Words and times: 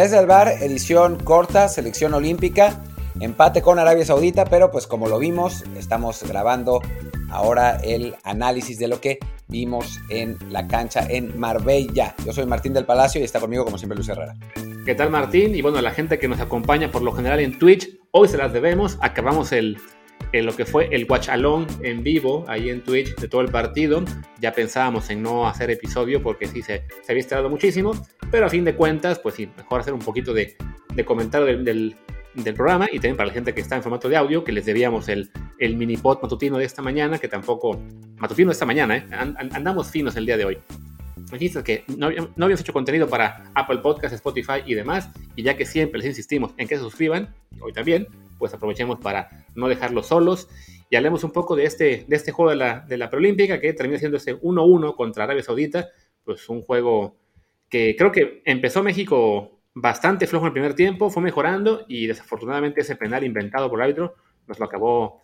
Desde 0.00 0.18
el 0.18 0.24
bar, 0.24 0.48
edición 0.62 1.22
corta, 1.22 1.68
selección 1.68 2.14
olímpica, 2.14 2.82
empate 3.20 3.60
con 3.60 3.78
Arabia 3.78 4.06
Saudita, 4.06 4.46
pero 4.46 4.70
pues 4.70 4.86
como 4.86 5.08
lo 5.08 5.18
vimos, 5.18 5.62
estamos 5.76 6.22
grabando 6.22 6.80
ahora 7.28 7.78
el 7.84 8.16
análisis 8.24 8.78
de 8.78 8.88
lo 8.88 8.98
que 8.98 9.18
vimos 9.48 10.00
en 10.08 10.38
la 10.48 10.66
cancha 10.66 11.06
en 11.06 11.38
Marbella. 11.38 12.14
Yo 12.24 12.32
soy 12.32 12.46
Martín 12.46 12.72
del 12.72 12.86
Palacio 12.86 13.20
y 13.20 13.24
está 13.24 13.40
conmigo 13.40 13.62
como 13.62 13.76
siempre 13.76 13.94
Luis 13.94 14.08
Herrera. 14.08 14.36
¿Qué 14.86 14.94
tal 14.94 15.10
Martín? 15.10 15.54
Y 15.54 15.60
bueno, 15.60 15.82
la 15.82 15.90
gente 15.90 16.18
que 16.18 16.28
nos 16.28 16.40
acompaña 16.40 16.90
por 16.90 17.02
lo 17.02 17.12
general 17.12 17.38
en 17.40 17.58
Twitch, 17.58 17.98
hoy 18.10 18.28
se 18.28 18.38
las 18.38 18.54
debemos. 18.54 18.96
Acabamos 19.02 19.52
el, 19.52 19.76
lo 20.32 20.54
que 20.54 20.64
fue 20.64 20.88
el 20.92 21.06
watch 21.08 21.28
along 21.28 21.66
en 21.82 22.02
vivo 22.02 22.44
ahí 22.48 22.70
en 22.70 22.82
Twitch 22.82 23.14
de 23.16 23.28
todo 23.28 23.40
el 23.40 23.50
partido. 23.50 24.04
Ya 24.40 24.52
pensábamos 24.52 25.10
en 25.10 25.22
no 25.22 25.46
hacer 25.46 25.70
episodio 25.70 26.22
porque 26.22 26.46
sí 26.46 26.62
se, 26.62 26.84
se 27.02 27.12
había 27.12 27.20
esperado 27.20 27.50
muchísimo, 27.50 27.92
pero 28.30 28.46
a 28.46 28.48
fin 28.48 28.64
de 28.64 28.74
cuentas, 28.74 29.18
pues 29.18 29.34
sí, 29.34 29.48
mejor 29.56 29.80
hacer 29.80 29.92
un 29.92 30.00
poquito 30.00 30.32
de, 30.32 30.56
de 30.94 31.04
comentario 31.04 31.46
del, 31.46 31.64
del, 31.64 31.96
del, 32.34 32.54
programa 32.54 32.86
y 32.90 32.96
también 32.96 33.16
para 33.16 33.28
la 33.28 33.32
gente 33.32 33.54
que 33.54 33.60
está 33.60 33.76
en 33.76 33.82
formato 33.82 34.08
de 34.08 34.16
audio, 34.16 34.44
que 34.44 34.52
les 34.52 34.64
debíamos 34.64 35.08
el, 35.08 35.30
el 35.58 35.76
mini 35.76 35.96
pod 35.96 36.22
matutino 36.22 36.58
de 36.58 36.64
esta 36.64 36.82
mañana, 36.82 37.18
que 37.18 37.28
tampoco, 37.28 37.80
matutino 38.16 38.48
de 38.48 38.52
esta 38.52 38.66
mañana, 38.66 38.96
¿eh? 38.96 39.06
andamos 39.10 39.90
finos 39.90 40.16
el 40.16 40.26
día 40.26 40.36
de 40.36 40.44
hoy. 40.44 40.58
Dijiste 41.32 41.62
que 41.62 41.84
no, 41.96 42.10
no 42.10 42.44
habíamos 42.44 42.60
hecho 42.60 42.72
contenido 42.72 43.08
para 43.08 43.44
Apple 43.54 43.78
Podcast, 43.78 44.14
Spotify 44.14 44.62
y 44.66 44.74
demás, 44.74 45.10
y 45.36 45.42
ya 45.42 45.56
que 45.56 45.64
siempre 45.64 45.98
les 45.98 46.08
insistimos 46.08 46.52
en 46.56 46.66
que 46.66 46.76
se 46.76 46.82
suscriban, 46.82 47.34
hoy 47.60 47.72
también, 47.72 48.08
pues 48.40 48.54
aprovechemos 48.54 48.98
para 48.98 49.46
no 49.54 49.68
dejarlos 49.68 50.08
solos 50.08 50.48
y 50.88 50.96
hablemos 50.96 51.22
un 51.22 51.30
poco 51.30 51.54
de 51.54 51.66
este, 51.66 52.04
de 52.08 52.16
este 52.16 52.32
juego 52.32 52.50
de 52.50 52.56
la, 52.56 52.80
de 52.80 52.96
la 52.96 53.10
preolímpica 53.10 53.60
que 53.60 53.74
termina 53.74 54.00
siendo 54.00 54.16
ese 54.16 54.40
1-1 54.40 54.96
contra 54.96 55.24
Arabia 55.24 55.44
Saudita, 55.44 55.88
pues 56.24 56.48
un 56.48 56.62
juego 56.62 57.16
que 57.68 57.94
creo 57.96 58.10
que 58.10 58.42
empezó 58.44 58.82
México 58.82 59.60
bastante 59.74 60.26
flojo 60.26 60.46
en 60.46 60.48
el 60.48 60.52
primer 60.54 60.74
tiempo, 60.74 61.10
fue 61.10 61.22
mejorando 61.22 61.84
y 61.86 62.06
desafortunadamente 62.06 62.80
ese 62.80 62.96
penal 62.96 63.22
inventado 63.22 63.68
por 63.68 63.78
el 63.78 63.84
árbitro 63.84 64.14
nos 64.46 64.58
lo 64.58 64.64
acabó 64.64 65.22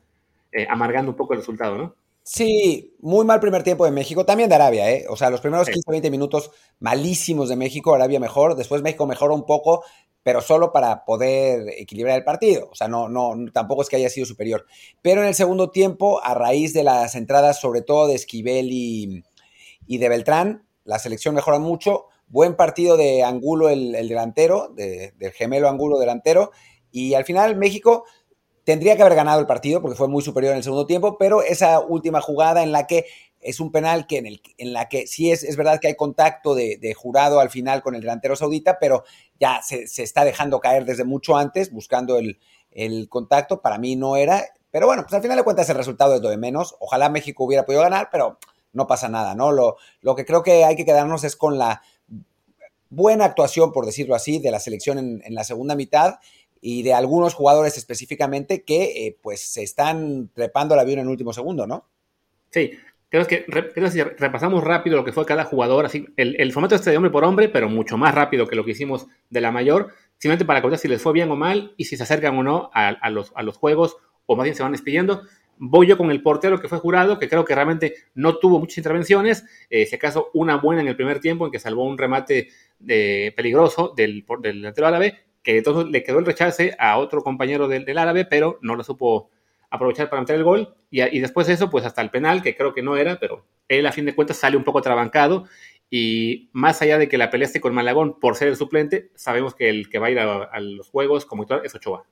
eh, 0.52 0.66
amargando 0.68 1.10
un 1.10 1.16
poco 1.16 1.32
el 1.32 1.40
resultado, 1.40 1.76
¿no? 1.76 1.96
Sí, 2.28 2.96
muy 2.98 3.24
mal 3.24 3.38
primer 3.38 3.62
tiempo 3.62 3.84
de 3.84 3.92
México, 3.92 4.26
también 4.26 4.48
de 4.48 4.56
Arabia, 4.56 4.90
¿eh? 4.90 5.06
O 5.08 5.16
sea, 5.16 5.30
los 5.30 5.40
primeros 5.40 5.68
15, 5.68 5.88
20 5.88 6.10
minutos 6.10 6.50
malísimos 6.80 7.48
de 7.48 7.54
México, 7.54 7.94
Arabia 7.94 8.18
mejor, 8.18 8.56
después 8.56 8.82
México 8.82 9.06
mejoró 9.06 9.32
un 9.32 9.46
poco, 9.46 9.84
pero 10.26 10.40
solo 10.40 10.72
para 10.72 11.04
poder 11.04 11.68
equilibrar 11.78 12.16
el 12.16 12.24
partido. 12.24 12.68
O 12.72 12.74
sea, 12.74 12.88
no, 12.88 13.08
no, 13.08 13.32
tampoco 13.52 13.82
es 13.82 13.88
que 13.88 13.94
haya 13.94 14.10
sido 14.10 14.26
superior. 14.26 14.66
Pero 15.00 15.22
en 15.22 15.28
el 15.28 15.36
segundo 15.36 15.70
tiempo, 15.70 16.20
a 16.20 16.34
raíz 16.34 16.74
de 16.74 16.82
las 16.82 17.14
entradas, 17.14 17.60
sobre 17.60 17.80
todo 17.80 18.08
de 18.08 18.16
Esquivel 18.16 18.70
y, 18.72 19.22
de 19.86 20.08
Beltrán, 20.08 20.66
la 20.82 20.98
selección 20.98 21.36
mejora 21.36 21.60
mucho. 21.60 22.06
Buen 22.26 22.56
partido 22.56 22.96
de 22.96 23.22
Angulo, 23.22 23.68
el, 23.68 23.94
el 23.94 24.08
delantero, 24.08 24.72
de, 24.74 25.12
del 25.16 25.30
gemelo 25.30 25.68
Angulo 25.68 25.96
delantero. 25.96 26.50
Y 26.90 27.14
al 27.14 27.24
final 27.24 27.54
México 27.54 28.02
tendría 28.64 28.96
que 28.96 29.02
haber 29.02 29.14
ganado 29.14 29.38
el 29.38 29.46
partido 29.46 29.80
porque 29.80 29.96
fue 29.96 30.08
muy 30.08 30.24
superior 30.24 30.50
en 30.54 30.56
el 30.56 30.64
segundo 30.64 30.86
tiempo, 30.86 31.18
pero 31.18 31.40
esa 31.40 31.78
última 31.78 32.20
jugada 32.20 32.64
en 32.64 32.72
la 32.72 32.88
que 32.88 33.06
es 33.40 33.60
un 33.60 33.70
penal 33.70 34.06
que 34.06 34.18
en, 34.18 34.26
el, 34.26 34.42
en 34.58 34.72
la 34.72 34.88
que 34.88 35.06
sí 35.06 35.30
es, 35.30 35.44
es 35.44 35.56
verdad 35.56 35.78
que 35.80 35.88
hay 35.88 35.94
contacto 35.94 36.54
de, 36.54 36.94
jurado 36.96 37.40
al 37.40 37.50
final 37.50 37.82
con 37.82 37.94
el 37.94 38.00
delantero 38.00 38.36
saudita, 38.36 38.78
pero 38.78 39.04
ya 39.38 39.62
se, 39.62 39.86
se 39.86 40.02
está 40.02 40.24
dejando 40.24 40.60
caer 40.60 40.84
desde 40.84 41.04
mucho 41.04 41.36
antes, 41.36 41.70
buscando 41.70 42.18
el, 42.18 42.38
el, 42.70 43.08
contacto. 43.08 43.60
Para 43.60 43.78
mí 43.78 43.96
no 43.96 44.16
era, 44.16 44.44
pero 44.70 44.86
bueno, 44.86 45.02
pues 45.02 45.14
al 45.14 45.22
final 45.22 45.36
de 45.36 45.44
cuentas 45.44 45.68
el 45.70 45.76
resultado 45.76 46.16
es 46.16 46.22
lo 46.22 46.28
de 46.28 46.36
menos. 46.36 46.76
Ojalá 46.80 47.08
México 47.08 47.44
hubiera 47.44 47.64
podido 47.64 47.82
ganar, 47.82 48.08
pero 48.10 48.38
no 48.72 48.86
pasa 48.86 49.08
nada, 49.08 49.34
¿no? 49.34 49.52
Lo, 49.52 49.76
lo 50.00 50.14
que 50.14 50.24
creo 50.24 50.42
que 50.42 50.64
hay 50.64 50.76
que 50.76 50.84
quedarnos 50.84 51.24
es 51.24 51.36
con 51.36 51.58
la 51.58 51.82
buena 52.90 53.24
actuación, 53.24 53.72
por 53.72 53.86
decirlo 53.86 54.14
así, 54.14 54.38
de 54.38 54.50
la 54.50 54.60
selección 54.60 54.98
en, 54.98 55.34
la 55.34 55.44
segunda 55.44 55.74
mitad 55.74 56.16
y 56.60 56.82
de 56.82 56.94
algunos 56.94 57.34
jugadores 57.34 57.76
específicamente 57.76 58.64
que 58.64 59.06
eh, 59.06 59.18
pues 59.22 59.40
se 59.40 59.62
están 59.62 60.30
trepando 60.34 60.74
el 60.74 60.80
avión 60.80 60.98
en 60.98 61.06
el 61.06 61.10
último 61.10 61.32
segundo, 61.32 61.66
¿no? 61.66 61.88
Sí, 62.50 62.72
creo 63.08 63.26
que, 63.26 63.44
que 63.44 64.04
repasamos 64.18 64.64
rápido 64.64 64.96
lo 64.96 65.04
que 65.04 65.12
fue 65.12 65.24
cada 65.24 65.44
jugador, 65.44 65.86
así, 65.86 66.06
el, 66.16 66.36
el, 66.40 66.52
formato 66.52 66.74
este 66.74 66.90
de 66.90 66.96
hombre 66.96 67.10
por 67.10 67.24
hombre, 67.24 67.48
pero 67.48 67.68
mucho 67.68 67.96
más 67.96 68.14
rápido 68.14 68.46
que 68.46 68.56
lo 68.56 68.64
que 68.64 68.72
hicimos 68.72 69.06
de 69.30 69.40
la 69.40 69.52
mayor, 69.52 69.92
simplemente 70.18 70.44
para 70.44 70.62
contar 70.62 70.78
si 70.78 70.88
les 70.88 71.02
fue 71.02 71.12
bien 71.12 71.30
o 71.30 71.36
mal 71.36 71.74
y 71.76 71.84
si 71.84 71.96
se 71.96 72.02
acercan 72.02 72.36
o 72.38 72.42
no 72.42 72.70
a, 72.74 73.10
los, 73.10 73.32
a 73.34 73.42
los 73.42 73.56
juegos 73.56 73.96
o 74.26 74.36
más 74.36 74.44
bien 74.44 74.56
se 74.56 74.62
van 74.62 74.72
despidiendo. 74.72 75.22
Voy 75.58 75.86
yo 75.86 75.96
con 75.96 76.10
el 76.10 76.22
portero 76.22 76.60
que 76.60 76.68
fue 76.68 76.78
jurado, 76.78 77.18
que 77.18 77.28
creo 77.28 77.44
que 77.44 77.54
realmente 77.54 77.94
no 78.14 78.36
tuvo 78.36 78.58
muchas 78.58 78.78
intervenciones, 78.78 79.44
eh, 79.70 79.86
si 79.86 79.96
acaso 79.96 80.30
una 80.34 80.56
buena 80.56 80.82
en 80.82 80.88
el 80.88 80.96
primer 80.96 81.20
tiempo 81.20 81.46
en 81.46 81.52
que 81.52 81.58
salvó 81.58 81.84
un 81.84 81.96
remate 81.96 82.48
de, 82.78 83.32
peligroso 83.34 83.94
del, 83.96 84.26
del 84.42 84.56
delantero 84.56 84.86
árabe, 84.86 85.20
que 85.42 85.56
entonces 85.56 85.90
le 85.90 86.02
quedó 86.02 86.18
el 86.18 86.26
rechace 86.26 86.74
a 86.78 86.98
otro 86.98 87.22
compañero 87.22 87.68
del, 87.68 87.84
del 87.86 87.96
árabe, 87.96 88.26
pero 88.26 88.58
no 88.60 88.74
lo 88.74 88.84
supo 88.84 89.30
aprovechar 89.70 90.08
para 90.10 90.22
meter 90.22 90.36
el 90.36 90.44
gol. 90.44 90.76
Y, 90.90 91.02
y, 91.02 91.20
después 91.20 91.46
de 91.46 91.54
eso, 91.54 91.70
pues 91.70 91.84
hasta 91.84 92.02
el 92.02 92.10
penal, 92.10 92.42
que 92.42 92.56
creo 92.56 92.74
que 92.74 92.82
no 92.82 92.96
era, 92.96 93.18
pero 93.18 93.46
él 93.68 93.86
a 93.86 93.92
fin 93.92 94.06
de 94.06 94.14
cuentas 94.14 94.36
sale 94.36 94.56
un 94.56 94.64
poco 94.64 94.82
trabancado. 94.82 95.44
Y 95.90 96.50
más 96.52 96.82
allá 96.82 96.98
de 96.98 97.08
que 97.08 97.18
la 97.18 97.30
pelea 97.30 97.46
esté 97.46 97.60
con 97.60 97.74
Malagón 97.74 98.18
por 98.18 98.36
ser 98.36 98.48
el 98.48 98.56
suplente, 98.56 99.10
sabemos 99.14 99.54
que 99.54 99.68
el 99.68 99.88
que 99.88 99.98
va 99.98 100.08
a 100.08 100.10
ir 100.10 100.18
a, 100.18 100.44
a 100.44 100.60
los 100.60 100.88
juegos 100.88 101.26
como 101.26 101.44
titular 101.44 101.64
es 101.64 101.74
Ochoa. 101.74 102.04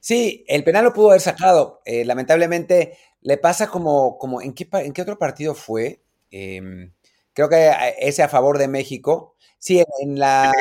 Sí, 0.00 0.44
el 0.48 0.64
penal 0.64 0.84
lo 0.84 0.92
pudo 0.92 1.10
haber 1.10 1.20
sacado. 1.20 1.80
Eh, 1.84 2.04
lamentablemente 2.04 2.98
le 3.20 3.38
pasa 3.38 3.68
como, 3.68 4.18
como 4.18 4.42
¿en, 4.42 4.52
qué, 4.52 4.68
¿en 4.72 4.92
qué 4.92 5.02
otro 5.02 5.16
partido 5.18 5.54
fue? 5.54 6.02
Eh, 6.30 6.90
creo 7.32 7.48
que 7.48 7.70
ese 8.00 8.22
a 8.22 8.28
favor 8.28 8.58
de 8.58 8.68
México. 8.68 9.36
Sí, 9.58 9.78
en, 9.78 9.86
en 10.00 10.18
la... 10.18 10.52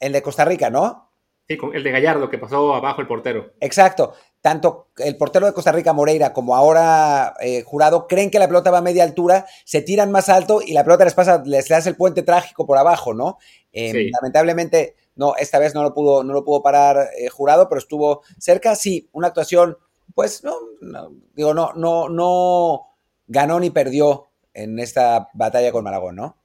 El 0.00 0.12
de 0.12 0.22
Costa 0.22 0.44
Rica, 0.44 0.70
¿no? 0.70 1.11
Sí, 1.48 1.58
el 1.74 1.82
de 1.82 1.90
Gallardo, 1.90 2.30
que 2.30 2.38
pasó 2.38 2.74
abajo 2.74 3.00
el 3.00 3.06
portero. 3.06 3.52
Exacto. 3.60 4.14
Tanto 4.40 4.88
el 4.98 5.16
portero 5.16 5.46
de 5.46 5.52
Costa 5.52 5.70
Rica, 5.70 5.92
Moreira, 5.92 6.32
como 6.32 6.56
ahora 6.56 7.34
eh, 7.40 7.62
Jurado, 7.62 8.08
creen 8.08 8.30
que 8.30 8.38
la 8.38 8.48
pelota 8.48 8.70
va 8.70 8.78
a 8.78 8.82
media 8.82 9.04
altura, 9.04 9.46
se 9.64 9.82
tiran 9.82 10.10
más 10.10 10.28
alto 10.28 10.60
y 10.64 10.72
la 10.72 10.82
pelota 10.82 11.04
les 11.04 11.14
pasa, 11.14 11.42
les, 11.46 11.70
hace 11.70 11.90
el 11.90 11.96
puente 11.96 12.22
trágico 12.22 12.66
por 12.66 12.76
abajo, 12.76 13.14
¿no? 13.14 13.38
Eh, 13.72 13.92
sí. 13.92 14.10
Lamentablemente, 14.10 14.96
no, 15.14 15.36
esta 15.36 15.58
vez 15.58 15.74
no 15.74 15.82
lo 15.82 15.94
pudo, 15.94 16.24
no 16.24 16.32
lo 16.32 16.44
pudo 16.44 16.62
parar 16.62 17.10
eh, 17.16 17.28
Jurado, 17.28 17.68
pero 17.68 17.78
estuvo 17.78 18.22
cerca. 18.38 18.74
Sí, 18.74 19.08
una 19.12 19.28
actuación, 19.28 19.76
pues, 20.14 20.42
no, 20.42 20.56
no, 20.80 21.12
digo, 21.34 21.54
no, 21.54 21.72
no, 21.74 22.08
no 22.08 22.88
ganó 23.26 23.60
ni 23.60 23.70
perdió 23.70 24.28
en 24.54 24.78
esta 24.78 25.28
batalla 25.34 25.72
con 25.72 25.84
Maragón, 25.84 26.16
¿no? 26.16 26.36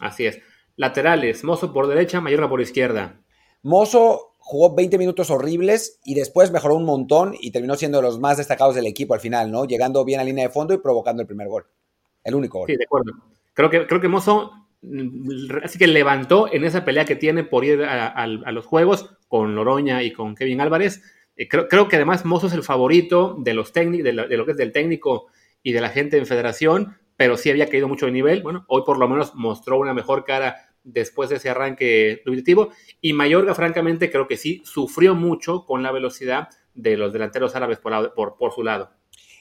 Así 0.00 0.26
es. 0.26 0.38
Laterales, 0.76 1.44
Mozo 1.44 1.72
por 1.72 1.86
derecha, 1.86 2.20
Mayorga 2.20 2.48
por 2.48 2.60
izquierda. 2.60 3.20
Mozo 3.62 4.33
jugó 4.44 4.74
20 4.74 4.98
minutos 4.98 5.30
horribles 5.30 6.00
y 6.04 6.14
después 6.14 6.52
mejoró 6.52 6.74
un 6.76 6.84
montón 6.84 7.34
y 7.40 7.50
terminó 7.50 7.76
siendo 7.76 7.98
de 7.98 8.02
los 8.02 8.20
más 8.20 8.36
destacados 8.36 8.74
del 8.74 8.86
equipo 8.86 9.14
al 9.14 9.20
final, 9.20 9.50
¿no? 9.50 9.64
Llegando 9.64 10.04
bien 10.04 10.20
a 10.20 10.24
línea 10.24 10.46
de 10.46 10.52
fondo 10.52 10.74
y 10.74 10.78
provocando 10.78 11.22
el 11.22 11.26
primer 11.26 11.48
gol. 11.48 11.66
El 12.22 12.34
único 12.34 12.58
gol. 12.58 12.66
Sí, 12.68 12.76
de 12.76 12.84
acuerdo. 12.84 13.12
Creo 13.54 13.70
que, 13.70 13.86
creo 13.86 14.02
que 14.02 14.08
Mozo 14.08 14.52
así 15.62 15.78
que 15.78 15.86
levantó 15.86 16.52
en 16.52 16.64
esa 16.64 16.84
pelea 16.84 17.06
que 17.06 17.16
tiene 17.16 17.42
por 17.42 17.64
ir 17.64 17.84
a, 17.84 18.08
a, 18.08 18.26
los 18.26 18.66
juegos 18.66 19.16
con 19.28 19.54
Loroña 19.54 20.02
y 20.02 20.12
con 20.12 20.34
Kevin 20.34 20.60
Álvarez. 20.60 21.02
Eh, 21.36 21.48
creo, 21.48 21.66
creo, 21.66 21.88
que 21.88 21.96
además 21.96 22.26
Mozo 22.26 22.48
es 22.48 22.52
el 22.52 22.62
favorito 22.62 23.36
de 23.38 23.54
los 23.54 23.72
técnicos, 23.72 24.04
de, 24.04 24.28
de 24.28 24.36
lo 24.36 24.44
que 24.44 24.50
es 24.52 24.58
del 24.58 24.72
técnico 24.72 25.28
y 25.62 25.72
de 25.72 25.80
la 25.80 25.88
gente 25.88 26.18
en 26.18 26.26
federación, 26.26 26.98
pero 27.16 27.38
sí 27.38 27.48
había 27.48 27.70
caído 27.70 27.88
mucho 27.88 28.04
de 28.04 28.12
nivel. 28.12 28.42
Bueno, 28.42 28.66
hoy 28.68 28.82
por 28.84 28.98
lo 28.98 29.08
menos 29.08 29.34
mostró 29.34 29.78
una 29.78 29.94
mejor 29.94 30.24
cara 30.26 30.73
después 30.84 31.30
de 31.30 31.36
ese 31.36 31.50
arranque 31.50 32.22
dubitativo. 32.24 32.70
Y 33.00 33.14
Mayorga, 33.14 33.54
francamente, 33.54 34.10
creo 34.10 34.28
que 34.28 34.36
sí 34.36 34.62
sufrió 34.64 35.14
mucho 35.14 35.64
con 35.66 35.82
la 35.82 35.90
velocidad 35.90 36.48
de 36.74 36.96
los 36.96 37.12
delanteros 37.12 37.56
árabes 37.56 37.78
por, 37.78 38.52
su 38.54 38.62
lado. 38.62 38.90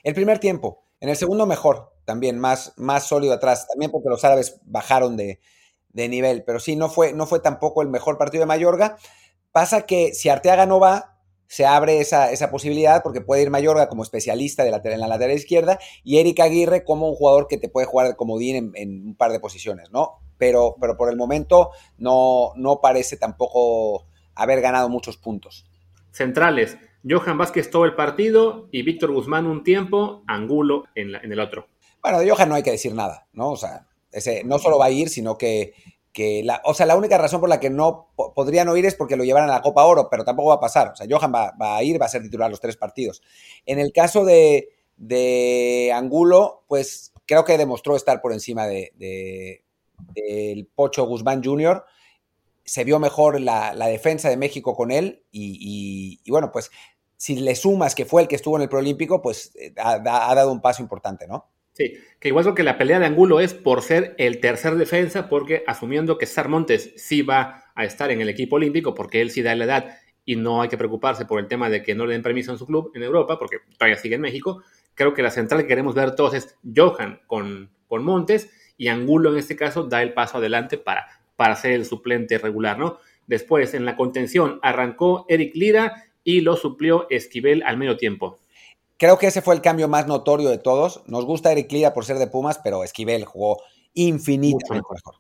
El 0.03 0.15
primer 0.15 0.39
tiempo, 0.39 0.85
en 0.99 1.09
el 1.09 1.15
segundo 1.15 1.45
mejor, 1.45 1.93
también 2.05 2.39
más, 2.39 2.73
más 2.77 3.07
sólido 3.07 3.33
atrás, 3.33 3.67
también 3.67 3.91
porque 3.91 4.09
los 4.09 4.23
árabes 4.23 4.59
bajaron 4.65 5.17
de, 5.17 5.39
de, 5.89 6.09
nivel, 6.09 6.43
pero 6.43 6.59
sí, 6.59 6.75
no 6.75 6.89
fue, 6.89 7.13
no 7.13 7.25
fue 7.27 7.39
tampoco 7.39 7.81
el 7.81 7.89
mejor 7.89 8.17
partido 8.17 8.41
de 8.41 8.47
Mayorga. 8.47 8.97
Pasa 9.51 9.85
que 9.85 10.13
si 10.13 10.29
Arteaga 10.29 10.65
no 10.65 10.79
va, 10.79 11.19
se 11.47 11.65
abre 11.65 11.99
esa, 11.99 12.31
esa 12.31 12.49
posibilidad 12.49 13.03
porque 13.03 13.21
puede 13.21 13.43
ir 13.43 13.49
Mayorga 13.49 13.87
como 13.87 14.03
especialista 14.03 14.63
de 14.63 14.71
la, 14.71 14.81
en 14.83 14.99
la 14.99 15.07
lateral 15.07 15.35
izquierda 15.35 15.77
y 16.03 16.17
Eric 16.17 16.39
Aguirre 16.39 16.83
como 16.83 17.09
un 17.09 17.15
jugador 17.15 17.47
que 17.47 17.57
te 17.57 17.69
puede 17.69 17.85
jugar 17.85 18.07
de 18.07 18.15
comodín 18.15 18.55
en, 18.55 18.71
en 18.75 19.07
un 19.07 19.15
par 19.15 19.31
de 19.31 19.39
posiciones, 19.39 19.91
¿no? 19.91 20.19
Pero, 20.37 20.75
pero 20.79 20.97
por 20.97 21.09
el 21.09 21.17
momento 21.17 21.71
no, 21.97 22.51
no 22.55 22.81
parece 22.81 23.17
tampoco 23.17 24.05
haber 24.35 24.61
ganado 24.61 24.89
muchos 24.89 25.17
puntos. 25.17 25.65
Centrales, 26.11 26.77
Johan 27.07 27.37
Vázquez 27.37 27.69
todo 27.69 27.85
el 27.85 27.95
partido 27.95 28.67
y 28.71 28.83
Víctor 28.83 29.11
Guzmán 29.11 29.45
un 29.45 29.63
tiempo, 29.63 30.23
Angulo 30.27 30.85
en, 30.95 31.11
la, 31.11 31.19
en, 31.19 31.31
el 31.31 31.39
otro. 31.39 31.67
Bueno, 32.01 32.19
de 32.19 32.29
Johan 32.29 32.49
no 32.49 32.55
hay 32.55 32.63
que 32.63 32.71
decir 32.71 32.93
nada, 32.93 33.27
¿no? 33.33 33.51
O 33.51 33.57
sea, 33.57 33.87
ese 34.11 34.43
no 34.43 34.59
solo 34.59 34.77
va 34.77 34.85
a 34.85 34.91
ir, 34.91 35.09
sino 35.09 35.37
que, 35.37 35.73
que 36.11 36.43
la, 36.43 36.61
o 36.65 36.73
sea, 36.73 36.85
la 36.85 36.95
única 36.95 37.17
razón 37.17 37.39
por 37.39 37.49
la 37.49 37.59
que 37.59 37.69
no 37.69 38.11
po 38.15 38.33
podría 38.33 38.63
no 38.63 38.77
ir 38.77 38.85
es 38.85 38.95
porque 38.95 39.15
lo 39.15 39.23
llevaran 39.23 39.49
a 39.49 39.53
la 39.53 39.61
Copa 39.61 39.85
Oro, 39.85 40.07
pero 40.09 40.23
tampoco 40.23 40.49
va 40.49 40.55
a 40.55 40.59
pasar. 40.59 40.89
O 40.89 40.95
sea, 40.95 41.07
Johan 41.09 41.33
va, 41.33 41.53
va 41.59 41.77
a 41.77 41.83
ir, 41.83 42.01
va 42.01 42.05
a 42.05 42.09
ser 42.09 42.21
titular 42.21 42.49
los 42.49 42.61
tres 42.61 42.77
partidos. 42.77 43.21
En 43.65 43.79
el 43.79 43.91
caso 43.91 44.23
de, 44.23 44.69
de 44.97 45.91
Angulo, 45.93 46.63
pues 46.67 47.11
creo 47.25 47.43
que 47.43 47.57
demostró 47.57 47.95
estar 47.95 48.21
por 48.21 48.33
encima 48.33 48.67
de, 48.67 48.91
de, 48.95 49.63
del 50.13 50.67
Pocho 50.67 51.05
Guzmán 51.05 51.43
Jr. 51.43 51.83
se 52.63 52.83
vio 52.83 52.99
mejor 52.99 53.39
la, 53.39 53.73
defensa 53.87 54.29
de 54.29 54.37
México 54.37 54.75
con 54.75 54.91
él 54.91 55.23
y, 55.31 56.19
bueno, 56.29 56.51
pues 56.51 56.71
si 57.17 57.35
le 57.35 57.55
sumas 57.55 57.95
que 57.95 58.05
fue 58.05 58.21
el 58.21 58.27
que 58.27 58.35
estuvo 58.35 58.57
en 58.57 58.63
el 58.63 58.69
Proolímpico, 58.69 59.21
pues 59.21 59.53
eh, 59.55 59.73
ha, 59.77 59.99
dado 59.99 60.51
un 60.51 60.61
paso 60.61 60.81
importante, 60.81 61.25
¿no? 61.27 61.49
Sí, 61.73 61.93
que 62.19 62.27
igual 62.27 62.45
lo 62.45 62.53
que 62.53 62.63
la 62.63 62.77
pelea 62.77 62.99
de 62.99 63.05
Angulo 63.05 63.39
es 63.39 63.53
por 63.53 63.81
ser 63.81 64.13
el 64.17 64.39
tercer 64.39 64.75
defensa, 64.75 65.27
porque 65.27 65.63
asumiendo 65.65 66.17
que 66.17 66.25
César 66.25 66.49
Montes 66.49 66.93
sí 66.97 67.23
va 67.23 67.71
a 67.75 67.85
estar 67.85 68.11
en 68.11 68.21
el 68.21 68.29
equipo 68.29 68.57
olímpico, 68.57 68.93
porque 68.93 69.21
él 69.21 69.31
sí 69.31 69.41
da 69.41 69.55
la 69.55 69.65
edad 69.65 69.97
y 70.25 70.35
no 70.35 70.61
hay 70.61 70.69
que 70.69 70.77
preocuparse 70.77 71.25
por 71.25 71.39
el 71.39 71.47
tema 71.47 71.69
de 71.69 71.81
que 71.81 71.95
no 71.95 72.05
le 72.05 72.13
den 72.13 72.21
permiso 72.21 72.51
en 72.51 72.57
su 72.57 72.65
club 72.65 72.91
en 72.93 73.03
Europa, 73.03 73.39
porque 73.39 73.57
todavía 73.77 73.97
sigue 73.97 74.15
en 74.15 74.21
México, 74.21 74.61
creo 74.93 75.13
que 75.13 75.23
la 75.23 75.31
central 75.31 75.61
que 75.61 75.67
queremos 75.67 75.95
ver 75.95 76.15
todos 76.15 76.33
es 76.33 76.57
Johan 76.75 77.21
con, 77.27 77.71
con 77.87 78.03
Montes 78.03 78.49
y 78.83 78.87
Angulo 78.89 79.31
en 79.31 79.37
este 79.37 79.55
caso 79.55 79.83
da 79.83 80.01
el 80.01 80.13
paso 80.13 80.37
adelante 80.37 80.77
para 80.77 81.07
para 81.35 81.55
ser 81.55 81.71
el 81.71 81.85
suplente 81.85 82.37
regular, 82.37 82.77
¿no? 82.77 82.97
Después, 83.27 83.73
en 83.73 83.85
la 83.85 83.95
contención, 83.95 84.59
arrancó 84.61 85.25
Eric 85.29 85.55
Lira 85.55 86.05
y 86.23 86.41
lo 86.41 86.55
suplió 86.55 87.07
Esquivel 87.09 87.63
al 87.63 87.77
medio 87.77 87.97
tiempo. 87.97 88.39
Creo 88.97 89.17
que 89.17 89.27
ese 89.27 89.41
fue 89.41 89.55
el 89.55 89.61
cambio 89.61 89.87
más 89.87 90.07
notorio 90.07 90.49
de 90.49 90.57
todos. 90.57 91.03
Nos 91.07 91.25
gusta 91.25 91.51
Eric 91.51 91.71
Lira 91.71 91.93
por 91.93 92.05
ser 92.05 92.17
de 92.17 92.27
Pumas, 92.27 92.59
pero 92.63 92.83
Esquivel 92.83 93.25
jugó 93.25 93.61
infinitamente 93.93 94.73
mejor. 94.73 95.15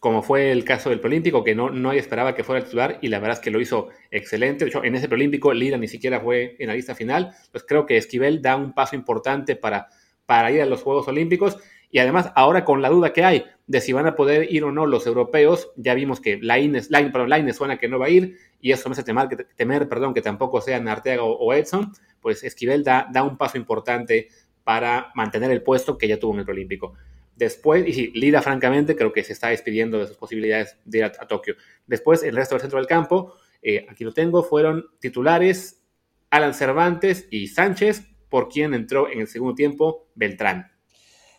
Como 0.00 0.22
fue 0.22 0.52
el 0.52 0.64
caso 0.64 0.90
del 0.90 1.00
Prolímpico, 1.00 1.42
que 1.42 1.56
no, 1.56 1.70
no 1.70 1.90
esperaba 1.90 2.36
que 2.36 2.44
fuera 2.44 2.60
el 2.60 2.64
titular 2.66 2.98
y 3.02 3.08
la 3.08 3.18
verdad 3.18 3.38
es 3.38 3.42
que 3.42 3.50
lo 3.50 3.60
hizo 3.60 3.88
excelente. 4.12 4.64
De 4.64 4.70
hecho, 4.70 4.84
en 4.84 4.94
ese 4.94 5.08
Prolímpico 5.08 5.52
Lira 5.52 5.76
ni 5.76 5.88
siquiera 5.88 6.20
fue 6.20 6.54
en 6.60 6.68
la 6.68 6.74
lista 6.74 6.94
final. 6.94 7.34
Pues 7.50 7.64
creo 7.66 7.84
que 7.84 7.96
Esquivel 7.96 8.40
da 8.40 8.54
un 8.54 8.74
paso 8.74 8.94
importante 8.94 9.56
para, 9.56 9.88
para 10.24 10.52
ir 10.52 10.62
a 10.62 10.66
los 10.66 10.82
Juegos 10.82 11.08
Olímpicos. 11.08 11.58
Y 11.90 11.98
además, 11.98 12.32
ahora 12.34 12.64
con 12.64 12.82
la 12.82 12.90
duda 12.90 13.12
que 13.12 13.24
hay 13.24 13.44
de 13.66 13.80
si 13.80 13.92
van 13.92 14.06
a 14.06 14.16
poder 14.16 14.52
ir 14.52 14.64
o 14.64 14.72
no 14.72 14.86
los 14.86 15.06
europeos, 15.06 15.70
ya 15.76 15.94
vimos 15.94 16.20
que 16.20 16.38
Laines, 16.40 16.90
Line, 16.90 17.12
Line 17.26 17.52
suena 17.52 17.78
que 17.78 17.88
no 17.88 17.98
va 17.98 18.06
a 18.06 18.10
ir, 18.10 18.36
y 18.60 18.72
eso 18.72 18.88
me 18.88 18.94
hace 18.94 19.04
temer, 19.04 19.28
que, 19.28 19.36
temer 19.56 19.88
perdón, 19.88 20.14
que 20.14 20.22
tampoco 20.22 20.60
sean 20.60 20.88
Arteaga 20.88 21.22
o, 21.22 21.52
Edson, 21.52 21.92
pues 22.20 22.44
Esquivel 22.44 22.84
da, 22.84 23.08
da, 23.10 23.22
un 23.22 23.36
paso 23.36 23.56
importante 23.56 24.28
para 24.64 25.10
mantener 25.14 25.50
el 25.50 25.62
puesto 25.62 25.96
que 25.96 26.08
ya 26.08 26.18
tuvo 26.18 26.34
en 26.34 26.40
el 26.40 26.50
Olímpico. 26.50 26.94
Después, 27.36 27.86
y 27.86 27.92
sí, 27.92 28.12
Lira, 28.14 28.42
francamente, 28.42 28.96
creo 28.96 29.12
que 29.12 29.22
se 29.22 29.32
está 29.32 29.48
despidiendo 29.48 29.98
de 29.98 30.08
sus 30.08 30.16
posibilidades 30.16 30.76
de 30.84 30.98
ir 30.98 31.04
a, 31.04 31.10
Tokio. 31.10 31.54
Después, 31.86 32.22
el 32.22 32.34
resto 32.34 32.54
del 32.54 32.62
centro 32.62 32.78
del 32.78 32.88
campo, 32.88 33.34
eh, 33.62 33.86
aquí 33.88 34.02
lo 34.02 34.12
tengo, 34.12 34.42
fueron 34.42 34.86
titulares 34.98 35.84
Alan 36.30 36.52
Cervantes 36.52 37.28
y 37.30 37.46
Sánchez, 37.46 38.08
por 38.28 38.48
quien 38.48 38.74
entró 38.74 39.10
en 39.10 39.20
el 39.20 39.28
segundo 39.28 39.54
tiempo 39.54 40.08
Beltrán. 40.14 40.77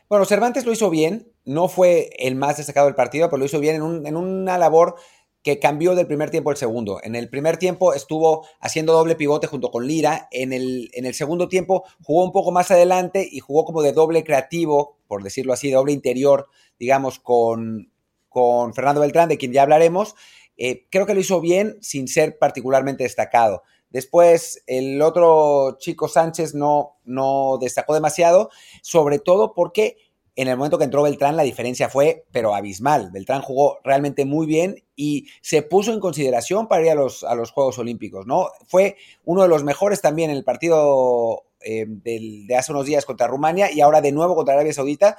Bueno, 0.09 0.25
Cervantes 0.25 0.65
lo 0.65 0.71
hizo 0.71 0.89
bien, 0.89 1.31
no 1.45 1.67
fue 1.67 2.09
el 2.17 2.35
más 2.35 2.57
destacado 2.57 2.87
del 2.87 2.95
partido, 2.95 3.29
pero 3.29 3.37
lo 3.37 3.45
hizo 3.45 3.59
bien 3.59 3.75
en, 3.75 4.17
una 4.17 4.57
labor 4.57 4.95
que 5.43 5.59
cambió 5.59 5.93
del 5.93 6.07
primer 6.07 6.31
tiempo 6.31 6.49
al 6.49 6.57
segundo. 6.57 6.99
En 7.03 7.15
el 7.15 7.29
primer 7.29 7.57
tiempo 7.57 7.93
estuvo 7.93 8.47
haciendo 8.59 8.93
doble 8.93 9.15
pivote 9.15 9.45
junto 9.45 9.69
con 9.69 9.85
Lira, 9.85 10.27
en 10.31 10.51
el, 10.51 11.13
segundo 11.13 11.47
tiempo 11.47 11.83
jugó 12.01 12.23
un 12.23 12.31
poco 12.31 12.51
más 12.51 12.71
adelante 12.71 13.29
y 13.31 13.39
jugó 13.39 13.65
como 13.65 13.83
de 13.83 13.93
doble 13.93 14.23
creativo, 14.23 14.97
por 15.07 15.21
decirlo 15.21 15.53
así, 15.53 15.69
doble 15.69 15.93
interior, 15.93 16.47
digamos, 16.79 17.19
con, 17.19 17.91
con 18.29 18.73
Fernando 18.73 19.01
Beltrán, 19.01 19.29
de 19.29 19.37
quien 19.37 19.53
ya 19.53 19.61
hablaremos. 19.61 20.15
Eh, 20.57 20.87
creo 20.89 21.05
que 21.05 21.13
lo 21.13 21.19
hizo 21.19 21.39
bien 21.39 21.77
sin 21.81 22.07
ser 22.07 22.39
particularmente 22.39 23.03
destacado. 23.03 23.61
Después, 23.89 24.63
el 24.67 25.01
otro 25.01 25.77
chico 25.79 26.07
Sánchez 26.07 26.53
no, 26.53 26.97
no 27.05 27.57
destacó 27.59 27.93
demasiado, 27.93 28.49
sobre 28.81 29.19
todo 29.19 29.53
porque 29.53 29.97
en 30.39 30.47
el 30.47 30.55
momento 30.55 30.77
que 30.77 30.85
entró 30.85 31.03
Beltrán 31.03 31.35
la 31.35 31.43
diferencia 31.43 31.89
fue, 31.89 32.25
pero 32.31 32.55
abismal. 32.55 33.11
Beltrán 33.11 33.41
jugó 33.41 33.79
realmente 33.83 34.23
muy 34.23 34.47
bien 34.47 34.85
y 34.95 35.27
se 35.41 35.63
puso 35.63 35.91
en 35.91 35.99
consideración 35.99 36.69
para 36.69 36.81
ir 36.81 36.91
a 36.91 36.95
los, 36.95 37.25
a 37.25 37.35
los 37.35 37.51
Juegos 37.51 37.77
Olímpicos, 37.77 38.25
¿no? 38.25 38.47
Fue 38.65 38.95
uno 39.25 39.41
de 39.41 39.49
los 39.49 39.65
mejores 39.65 39.99
también 39.99 40.29
en 40.29 40.37
el 40.37 40.45
partido 40.45 41.43
eh, 41.59 41.85
de 41.87 42.55
hace 42.55 42.71
unos 42.71 42.85
días 42.85 43.03
contra 43.03 43.27
Rumania 43.27 43.69
y 43.69 43.81
ahora 43.81 43.99
de 43.99 44.13
nuevo 44.13 44.33
contra 44.33 44.53
Arabia 44.53 44.71
Saudita. 44.71 45.17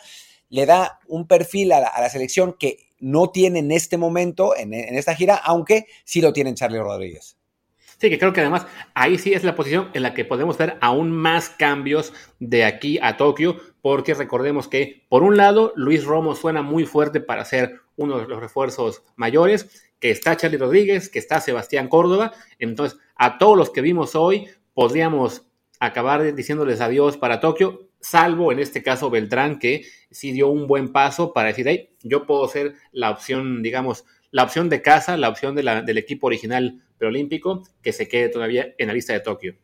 Le 0.48 0.64
da 0.64 1.00
un 1.06 1.28
perfil 1.28 1.72
a 1.72 1.80
la, 1.80 2.08
selección 2.08 2.56
que 2.58 2.88
no 2.98 3.30
tiene 3.30 3.58
en 3.58 3.72
este 3.72 3.98
momento, 3.98 4.56
en, 4.56 4.72
en 4.72 4.96
esta 4.96 5.14
gira, 5.14 5.36
aunque 5.36 5.86
sí 6.04 6.22
lo 6.22 6.32
tiene 6.32 6.54
Charlie 6.54 6.80
Rodríguez. 6.80 7.36
Sí, 8.00 8.08
que 8.08 8.18
creo 8.18 8.32
que 8.32 8.40
además 8.40 8.66
ahí 8.94 9.18
sí 9.18 9.34
es 9.34 9.44
la 9.44 9.54
posición 9.54 9.90
en 9.92 10.02
la 10.02 10.14
que 10.14 10.24
podemos 10.24 10.56
ver 10.56 10.78
aún 10.80 11.12
más 11.12 11.50
cambios 11.50 12.14
de 12.38 12.64
aquí 12.64 12.98
a 13.02 13.18
Tokio, 13.18 13.58
porque 13.82 14.14
recordemos 14.14 14.68
que, 14.68 15.04
por 15.10 15.22
un 15.22 15.36
lado, 15.36 15.74
Luis 15.76 16.04
Romo 16.04 16.34
suena 16.34 16.62
muy 16.62 16.86
fuerte 16.86 17.20
para 17.20 17.44
ser 17.44 17.82
uno 17.96 18.18
de 18.18 18.26
los 18.26 18.40
refuerzos 18.40 19.02
mayores, 19.16 19.92
que 19.98 20.10
está 20.10 20.34
Charlie 20.34 20.56
Rodríguez, 20.56 21.10
que 21.10 21.18
está 21.18 21.42
Sebastián 21.42 21.88
Córdoba. 21.88 22.32
Entonces, 22.58 22.98
a 23.16 23.36
todos 23.36 23.58
los 23.58 23.68
que 23.68 23.82
vimos 23.82 24.14
hoy, 24.14 24.48
podríamos 24.72 25.44
acabar 25.78 26.34
diciéndoles 26.34 26.80
adiós 26.80 27.18
para 27.18 27.38
Tokio, 27.38 27.90
salvo 28.00 28.50
en 28.50 28.60
este 28.60 28.82
caso 28.82 29.10
Beltrán, 29.10 29.58
que 29.58 29.84
sí 30.10 30.32
dio 30.32 30.48
un 30.48 30.66
buen 30.66 30.90
paso 30.90 31.34
para 31.34 31.48
decir, 31.48 31.68
hey, 31.68 31.90
yo 32.02 32.24
puedo 32.24 32.48
ser 32.48 32.76
la 32.92 33.10
opción, 33.10 33.62
digamos, 33.62 34.06
la 34.30 34.44
opción 34.44 34.70
de 34.70 34.80
casa, 34.80 35.18
la 35.18 35.28
opción 35.28 35.54
del 35.54 35.98
equipo 35.98 36.28
original 36.28 36.80
preolímpico 37.00 37.64
que 37.82 37.94
se 37.94 38.06
quede 38.06 38.28
todavía 38.28 38.74
en 38.76 38.86
la 38.86 38.92
lista 38.92 39.14
de 39.14 39.20
Tokio. 39.20 39.56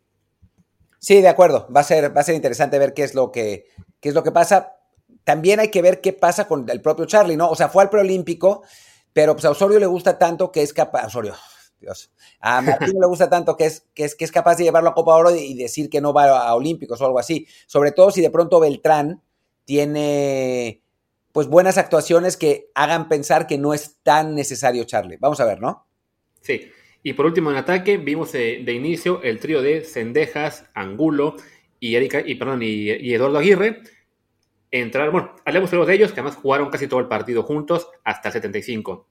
Sí, 0.99 1.21
de 1.21 1.29
acuerdo. 1.29 1.69
Va 1.75 1.81
a 1.81 1.85
ser, 1.85 2.17
va 2.17 2.23
a 2.23 2.25
ser 2.25 2.35
interesante 2.35 2.79
ver 2.79 2.95
qué 2.95 3.05
es 3.05 3.15
lo 3.15 3.31
que, 3.31 3.67
qué 4.01 4.09
es 4.09 4.15
lo 4.15 4.25
que 4.25 4.33
pasa. 4.33 4.79
También 5.23 5.61
hay 5.61 5.71
que 5.71 5.83
ver 5.83 6.01
qué 6.01 6.15
pasa 6.15 6.49
con 6.49 6.69
el 6.71 6.81
propio 6.81 7.05
Charlie, 7.05 7.37
¿no? 7.37 7.51
O 7.51 7.55
sea, 7.55 7.69
fue 7.69 7.83
al 7.83 7.91
preolímpico, 7.91 8.63
pero 9.13 9.35
pues 9.35 9.45
a 9.45 9.51
Osorio 9.51 9.79
le 9.79 9.87
gusta 9.87 10.19
tanto 10.19 10.51
que 10.51 10.63
es 10.63 10.73
capaz. 10.73 11.09
Osorio, 11.09 11.35
Dios. 11.79 12.11
A 12.41 12.63
Martín 12.63 12.99
le 12.99 13.07
gusta 13.07 13.29
tanto 13.29 13.55
que 13.55 13.67
es, 13.67 13.87
que 13.95 14.05
es, 14.05 14.15
que 14.15 14.25
es 14.25 14.33
capaz 14.33 14.57
de 14.57 14.65
llevarlo 14.65 14.89
a 14.89 14.95
Copa 14.95 15.15
Oro 15.15 15.37
y 15.37 15.55
decir 15.55 15.91
que 15.91 16.01
no 16.01 16.15
va 16.15 16.25
a 16.25 16.55
Olímpicos 16.55 17.01
o 17.03 17.05
algo 17.05 17.19
así. 17.19 17.47
Sobre 17.67 17.93
todo 17.93 18.11
si 18.11 18.23
de 18.23 18.31
pronto 18.31 18.61
Beltrán 18.61 19.23
tiene 19.67 20.83
pues 21.33 21.49
buenas 21.49 21.77
actuaciones 21.77 22.39
que 22.39 22.71
hagan 22.75 23.09
pensar 23.09 23.47
que 23.47 23.59
no 23.59 23.75
es 23.75 23.97
tan 24.03 24.35
necesario 24.35 24.85
Charlie. 24.85 25.19
Vamos 25.19 25.39
a 25.39 25.45
ver, 25.45 25.61
¿no? 25.61 25.87
Sí. 26.41 26.71
Y 27.07 27.13
por 27.13 27.25
último, 27.25 27.53
en 27.53 27.57
ataque, 27.57 27.99
vimos 27.99 28.33
de, 28.33 28.65
inicio 28.73 29.23
el 29.23 29.39
trío 29.39 29.63
de 29.63 29.83
Cendejas, 29.83 30.65
Angulo 30.75 31.37
y, 31.79 31.95
Erika, 31.95 32.21
y, 32.27 32.35
perdón, 32.35 32.63
y, 32.65 33.15
Eduardo 33.15 33.39
Aguirre. 33.39 33.83
Entrar, 34.73 35.13
bueno, 35.13 35.31
hablemos 35.45 35.71
de 35.71 35.95
ellos, 35.95 36.11
que 36.11 36.19
además 36.19 36.35
jugaron 36.35 36.69
casi 36.69 36.89
todo 36.89 36.99
el 36.99 37.07
partido 37.07 37.45
juntos 37.45 37.89
hasta 38.03 38.31
el 38.31 38.33
75. 38.33 39.07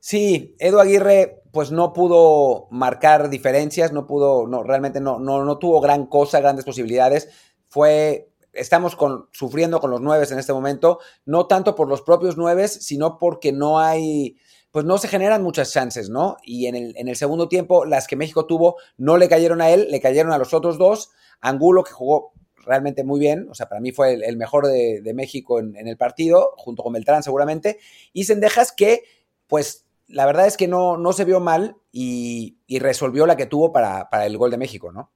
Sí, 0.00 0.56
Edu 0.58 0.80
Aguirre 0.80 1.44
pues 1.52 1.70
no 1.70 1.92
pudo 1.92 2.66
marcar 2.72 3.30
diferencias, 3.30 3.92
no 3.92 4.04
pudo, 4.04 4.48
no, 4.48 4.64
realmente 4.64 5.00
no, 5.00 5.20
no, 5.20 5.44
no 5.44 5.58
tuvo 5.58 5.80
gran 5.80 6.06
cosa, 6.06 6.40
grandes 6.40 6.64
posibilidades. 6.64 7.28
Fue, 7.68 8.32
estamos 8.52 8.96
con, 8.96 9.28
sufriendo 9.30 9.78
con 9.78 9.92
los 9.92 10.00
nueves 10.00 10.32
en 10.32 10.40
este 10.40 10.52
momento, 10.52 10.98
no 11.24 11.46
tanto 11.46 11.76
por 11.76 11.86
los 11.88 12.02
propios 12.02 12.36
nueves, 12.36 12.72
sino 12.84 13.16
porque 13.16 13.52
no 13.52 13.78
hay, 13.78 14.38
pues 14.76 14.84
no 14.84 14.98
se 14.98 15.08
generan 15.08 15.42
muchas 15.42 15.72
chances, 15.72 16.10
¿no? 16.10 16.36
Y 16.44 16.66
en 16.66 16.74
el, 16.74 16.92
en 16.98 17.08
el 17.08 17.16
segundo 17.16 17.48
tiempo, 17.48 17.86
las 17.86 18.06
que 18.06 18.14
México 18.14 18.44
tuvo 18.44 18.76
no 18.98 19.16
le 19.16 19.26
cayeron 19.26 19.62
a 19.62 19.70
él, 19.70 19.88
le 19.90 20.02
cayeron 20.02 20.32
a 20.32 20.38
los 20.38 20.52
otros 20.52 20.76
dos. 20.76 21.12
Angulo, 21.40 21.82
que 21.82 21.92
jugó 21.92 22.34
realmente 22.58 23.02
muy 23.02 23.18
bien, 23.18 23.48
o 23.50 23.54
sea, 23.54 23.70
para 23.70 23.80
mí 23.80 23.90
fue 23.92 24.12
el, 24.12 24.36
mejor 24.36 24.66
de, 24.66 25.12
México 25.14 25.60
en, 25.60 25.88
el 25.88 25.96
partido, 25.96 26.52
junto 26.58 26.82
con 26.82 26.92
Beltrán 26.92 27.22
seguramente. 27.22 27.78
Y 28.12 28.24
Sendejas, 28.24 28.70
que, 28.70 29.04
pues, 29.46 29.86
la 30.08 30.26
verdad 30.26 30.46
es 30.46 30.58
que 30.58 30.68
no, 30.68 30.98
no 30.98 31.14
se 31.14 31.24
vio 31.24 31.40
mal 31.40 31.78
y, 31.90 32.58
resolvió 32.68 33.24
la 33.24 33.38
que 33.38 33.46
tuvo 33.46 33.72
para, 33.72 34.10
el 34.26 34.36
gol 34.36 34.50
de 34.50 34.58
México, 34.58 34.92
¿no? 34.92 35.10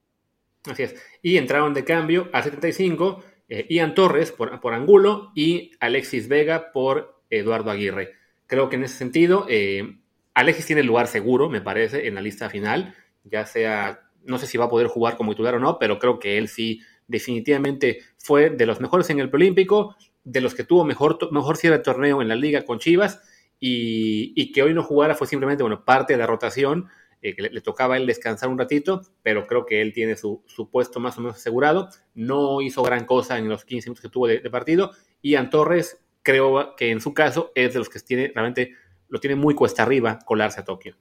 Así 0.65 0.81
es. 0.81 0.95
Y 1.21 1.37
entraron 1.37 1.75
de 1.75 1.85
cambio 1.85 2.29
a 2.33 2.41
75 2.41 3.23
eh, 3.47 3.67
Ian 3.69 3.93
Torres 3.93 4.31
por, 4.31 4.59
por 4.59 4.73
Angulo 4.73 5.31
y 5.35 5.69
Alexis 5.79 6.27
Vega 6.27 6.71
por 6.71 7.21
Eduardo 7.29 7.69
Aguirre. 7.69 8.20
Creo 8.51 8.67
que 8.67 8.75
en 8.75 8.83
ese 8.83 8.97
sentido, 8.97 9.45
eh, 9.47 9.95
Alexis 10.33 10.65
tiene 10.65 10.81
el 10.81 10.87
lugar 10.87 11.07
seguro, 11.07 11.49
me 11.49 11.61
parece, 11.61 12.05
en 12.09 12.15
la 12.15 12.21
lista 12.21 12.49
final, 12.49 12.93
ya 13.23 13.45
sea, 13.45 14.01
no 14.25 14.37
sé 14.39 14.45
si 14.45 14.57
va 14.57 14.65
a 14.65 14.69
poder 14.69 14.87
jugar 14.87 15.15
como 15.15 15.31
titular 15.31 15.55
o 15.55 15.59
no, 15.59 15.79
pero 15.79 15.99
creo 15.99 16.19
que 16.19 16.37
él 16.37 16.49
sí 16.49 16.81
definitivamente 17.07 17.99
fue 18.17 18.49
de 18.49 18.65
los 18.65 18.81
mejores 18.81 19.09
en 19.09 19.21
el 19.21 19.29
preolímpico, 19.29 19.95
de 20.25 20.41
los 20.41 20.53
que 20.53 20.65
tuvo 20.65 20.83
mejor, 20.83 21.31
mejor 21.31 21.55
cierre 21.55 21.77
de 21.77 21.83
torneo 21.83 22.21
en 22.21 22.27
la 22.27 22.35
liga 22.35 22.65
con 22.65 22.79
Chivas 22.79 23.21
y, 23.57 24.51
que 24.51 24.63
hoy 24.63 24.73
no 24.73 24.83
jugara 24.83 25.15
fue 25.15 25.27
simplemente, 25.27 25.63
bueno, 25.63 25.85
parte 25.85 26.11
de 26.11 26.19
la 26.19 26.27
rotación, 26.27 26.89
eh, 27.21 27.33
que 27.33 27.43
le, 27.43 27.61
tocaba 27.61 27.95
a 27.95 27.97
él 27.99 28.05
descansar 28.05 28.49
un 28.49 28.57
ratito, 28.57 29.01
pero 29.23 29.47
creo 29.47 29.65
que 29.65 29.81
él 29.81 29.93
tiene 29.93 30.17
su, 30.17 30.43
puesto 30.69 30.99
más 30.99 31.17
o 31.17 31.21
menos 31.21 31.37
asegurado. 31.37 31.87
No 32.15 32.61
hizo 32.61 32.83
gran 32.83 33.05
cosa 33.05 33.37
en 33.37 33.47
los 33.47 33.63
15 33.63 33.87
minutos 33.87 34.01
que 34.01 34.09
tuvo 34.09 34.27
de, 34.27 34.39
de 34.39 34.49
partido. 34.49 34.91
Ian 35.21 35.49
Torres 35.49 36.01
creo 36.23 36.75
que 36.75 36.91
en 36.91 37.01
su 37.01 37.13
caso 37.13 37.51
es 37.55 37.73
de 37.73 37.79
los 37.79 37.89
que 37.89 37.99
tiene, 37.99 38.31
realmente 38.33 38.73
lo 39.07 39.19
tiene 39.19 39.35
muy 39.35 39.55
cuesta 39.55 39.83
arriba 39.83 40.19
colarse 40.25 40.61
a 40.61 40.63
Tokio. 40.63 40.95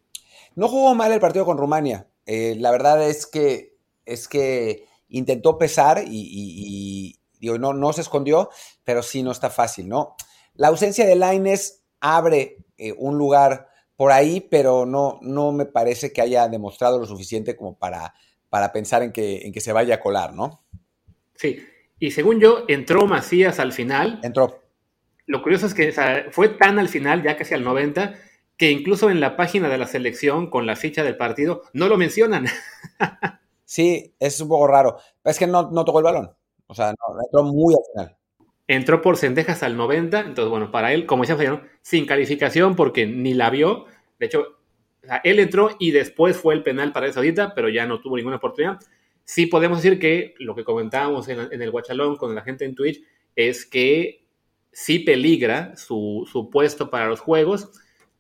No 0.55 0.69
jugó 0.69 0.95
mal 0.95 1.13
el 1.13 1.21
partido 1.21 1.45
con 1.45 1.59
Rumania. 1.59 2.09
Eh, 2.27 2.57
la 2.59 2.71
verdad 2.71 3.09
es 3.09 3.27
que, 3.27 3.77
es 4.05 4.29
que 4.29 4.87
intentó 5.09 5.59
pesar 5.59 6.03
y, 6.07 7.17
no, 7.41 7.73
no 7.73 7.93
se 7.93 8.01
escondió, 8.01 8.51
pero 8.85 9.03
sí 9.03 9.23
no 9.23 9.31
está 9.31 9.51
fácil, 9.51 9.89
¿no? 9.89 10.17
La 10.55 10.69
ausencia 10.69 11.07
de 11.07 11.17
Laines 11.17 11.85
abre 12.01 12.59
eh, 12.77 12.95
un 12.99 13.17
lugar 13.17 13.69
por 13.97 14.13
ahí, 14.13 14.41
pero 14.41 14.87
no, 14.87 15.19
no 15.23 15.53
me 15.53 15.67
parece 15.67 16.13
que 16.13 16.23
haya 16.23 16.49
demostrado 16.49 16.99
lo 16.99 17.07
suficiente 17.07 17.57
como 17.57 17.79
para, 17.79 18.15
para 18.49 18.73
pensar 18.73 19.03
en 19.03 19.13
que, 19.13 19.43
en 19.43 19.53
que 19.53 19.61
se 19.61 19.73
vaya 19.73 19.97
a 19.97 20.01
colar, 20.01 20.35
¿no? 20.35 20.65
Sí, 21.35 21.59
y 21.99 22.11
según 22.11 22.41
yo, 22.41 22.65
entró 22.67 23.07
Macías 23.07 23.61
al 23.61 23.73
final. 23.73 24.21
Entró. 24.23 24.63
Lo 25.31 25.43
curioso 25.43 25.67
es 25.67 25.75
que 25.75 25.93
fue 26.33 26.49
tan 26.49 26.81
al 26.81 26.89
final, 26.89 27.23
ya 27.23 27.37
casi 27.37 27.55
al 27.55 27.63
90, 27.63 28.17
que 28.57 28.73
incluso 28.73 29.11
en 29.11 29.21
la 29.21 29.37
página 29.37 29.69
de 29.69 29.79
la 29.79 29.87
selección, 29.87 30.51
con 30.51 30.67
la 30.67 30.75
ficha 30.75 31.05
del 31.05 31.17
partido, 31.17 31.63
no 31.73 31.87
lo 31.87 31.97
mencionan. 31.97 32.47
sí, 33.65 34.13
es 34.19 34.41
un 34.41 34.49
poco 34.49 34.67
raro. 34.67 34.97
Es 35.23 35.39
que 35.39 35.47
no, 35.47 35.71
no 35.71 35.85
tocó 35.85 36.01
el 36.01 36.05
balón. 36.05 36.33
O 36.67 36.75
sea, 36.75 36.89
no, 36.89 37.23
entró 37.25 37.45
muy 37.45 37.75
al 37.75 37.81
final. 37.93 38.17
Entró 38.67 39.01
por 39.03 39.19
Sendejas 39.19 39.63
al 39.63 39.77
90, 39.77 40.19
entonces 40.19 40.51
bueno, 40.51 40.73
para 40.73 40.93
él, 40.93 41.07
como 41.07 41.23
decíamos 41.23 41.61
¿no? 41.61 41.69
sin 41.81 42.07
calificación 42.07 42.75
porque 42.75 43.07
ni 43.07 43.33
la 43.33 43.51
vio. 43.51 43.85
De 44.19 44.27
hecho, 44.27 44.59
él 45.23 45.39
entró 45.39 45.77
y 45.79 45.93
después 45.93 46.37
fue 46.37 46.55
el 46.55 46.65
penal 46.65 46.93
para 46.93 47.07
el 47.07 47.13
Saudita, 47.13 47.55
pero 47.55 47.69
ya 47.69 47.87
no 47.87 48.01
tuvo 48.01 48.17
ninguna 48.17 48.39
oportunidad. 48.39 48.81
Sí 49.23 49.47
podemos 49.47 49.81
decir 49.81 50.01
que 50.01 50.35
lo 50.41 50.57
que 50.57 50.65
comentábamos 50.65 51.29
en, 51.29 51.39
el 51.53 51.71
Guachalón 51.71 52.17
con 52.17 52.35
la 52.35 52.43
gente 52.43 52.65
en 52.65 52.75
Twitch 52.75 53.01
es 53.37 53.65
que 53.65 54.20
sí 54.73 55.01
peligra 55.01 55.77
su, 55.77 56.29
su, 56.31 56.51
puesto 56.51 56.91
para 56.91 57.09
los 57.09 57.21
juegos, 57.21 57.71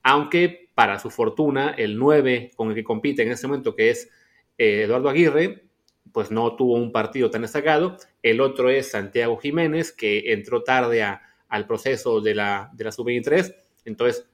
aunque 0.03 0.71
para 0.75 0.99
su 0.99 1.11
fortuna 1.11 1.75
el 1.77 1.99
9 1.99 2.53
con 2.57 2.69
el 2.69 2.75
que 2.75 2.85
compite 2.85 3.23
en 3.23 3.31
este 3.31 3.47
momento, 3.47 3.75
que 3.75 3.91
es 3.91 4.11
eh, 4.59 4.83
Eduardo 4.85 5.09
Aguirre, 5.09 5.65
pues 6.13 6.31
no 6.31 6.57
tuvo 6.57 6.75
un 6.75 6.93
partido 6.93 7.31
tan 7.31 7.43
destacado. 7.43 7.97
El 8.23 8.41
otro 8.41 8.71
es 8.71 8.91
Santiago 8.91 9.37
Jiménez, 9.37 9.93
que 9.93 10.33
entró 10.33 10.63
tarde 10.63 11.03
al 11.03 11.67
proceso 11.67 12.21
de 12.21 12.35
la, 12.35 12.71
de 12.73 12.85
la 12.85 12.93
sub-23. 12.93 13.55
Entonces, 13.85 14.27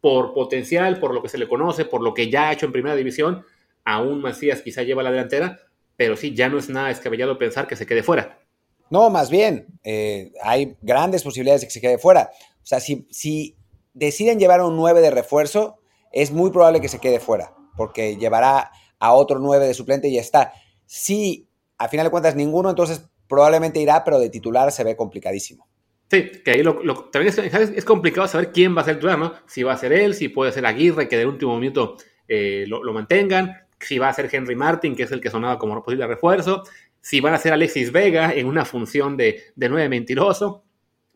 por 0.00 0.34
potencial, 0.34 1.00
por 1.00 1.14
lo 1.14 1.22
que 1.22 1.28
se 1.28 1.38
le 1.38 1.48
conoce, 1.48 1.84
por 1.84 2.02
lo 2.02 2.14
que 2.14 2.30
ya 2.30 2.48
ha 2.48 2.52
hecho 2.52 2.66
en 2.66 2.72
primera 2.72 2.96
división, 2.96 3.44
aún 3.84 4.20
Macías 4.20 4.62
quizá 4.62 4.82
lleva 4.82 5.02
la 5.02 5.10
delantera, 5.10 5.60
pero 5.96 6.16
sí, 6.16 6.34
ya 6.34 6.48
no 6.48 6.58
es 6.58 6.68
nada 6.68 6.88
descabellado 6.88 7.38
pensar 7.38 7.66
que 7.66 7.76
se 7.76 7.86
quede 7.86 8.02
fuera. 8.02 8.43
No, 8.94 9.10
más 9.10 9.28
bien, 9.28 9.66
eh, 9.82 10.30
hay 10.40 10.76
grandes 10.80 11.24
posibilidades 11.24 11.62
de 11.62 11.66
que 11.66 11.72
se 11.72 11.80
quede 11.80 11.98
fuera. 11.98 12.30
O 12.62 12.64
sea, 12.64 12.78
si, 12.78 13.08
si 13.10 13.56
deciden 13.92 14.38
llevar 14.38 14.62
un 14.62 14.76
9 14.76 15.00
de 15.00 15.10
refuerzo, 15.10 15.80
es 16.12 16.30
muy 16.30 16.52
probable 16.52 16.80
que 16.80 16.86
se 16.86 17.00
quede 17.00 17.18
fuera, 17.18 17.56
porque 17.76 18.16
llevará 18.18 18.70
a 19.00 19.12
otro 19.12 19.40
9 19.40 19.66
de 19.66 19.74
suplente 19.74 20.06
y 20.06 20.14
ya 20.14 20.20
está. 20.20 20.52
Si 20.86 21.48
a 21.76 21.88
final 21.88 22.06
de 22.06 22.12
cuentas 22.12 22.36
ninguno, 22.36 22.70
entonces 22.70 23.04
probablemente 23.26 23.80
irá, 23.80 24.04
pero 24.04 24.20
de 24.20 24.30
titular 24.30 24.70
se 24.70 24.84
ve 24.84 24.94
complicadísimo. 24.94 25.66
Sí, 26.08 26.30
que 26.44 26.52
ahí 26.52 26.62
lo, 26.62 26.76
también 27.10 27.34
es, 27.36 27.84
complicado 27.84 28.28
saber 28.28 28.52
quién 28.52 28.76
va 28.76 28.82
a 28.82 28.84
ser 28.84 28.94
titular, 28.94 29.18
¿no? 29.18 29.32
Si 29.48 29.64
va 29.64 29.72
a 29.72 29.76
ser 29.76 29.92
él, 29.92 30.14
si 30.14 30.28
puede 30.28 30.52
ser 30.52 30.66
Aguirre, 30.66 31.08
que 31.08 31.16
de 31.16 31.26
último 31.26 31.58
minuto 31.58 31.96
eh, 32.28 32.64
lo, 32.68 32.92
mantengan, 32.92 33.66
si 33.80 33.98
va 33.98 34.10
a 34.10 34.14
ser 34.14 34.32
Henry 34.32 34.54
Martin, 34.54 34.94
que 34.94 35.02
es 35.02 35.10
el 35.10 35.20
que 35.20 35.30
sonaba 35.30 35.58
como 35.58 35.82
posible 35.82 36.06
refuerzo, 36.06 36.62
si 37.04 37.20
van 37.20 37.34
a 37.34 37.38
ser 37.38 37.52
Alexis 37.52 37.92
Vega 37.92 38.32
en 38.32 38.46
una 38.46 38.64
función 38.64 39.18
de, 39.18 39.42
de 39.54 39.68
nueve 39.68 39.90
mentiroso, 39.90 40.64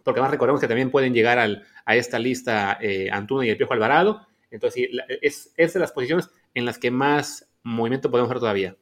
porque 0.05 0.21
además 0.21 0.33
recordemos 0.33 0.61
que 0.61 0.69
también 0.69 0.91
pueden 0.91 1.15
llegar 1.15 1.39
a 1.39 1.97
esta 1.97 2.19
lista 2.19 2.77
eh, 2.79 3.09
Antuno 3.11 3.43
y 3.43 3.49
el 3.49 3.57
Piojo 3.57 3.73
Alvarado. 3.73 4.27
Entonces, 4.51 4.91
es, 5.23 5.51
es 5.57 5.73
de 5.73 5.81
las 5.81 5.93
posiciones 5.93 6.29
en 6.53 6.67
las 6.67 6.79
que 6.79 6.91
más 6.91 7.49
movimiento 7.63 8.11
podemos 8.11 8.29
ver 8.29 8.39
todavía. 8.39 8.77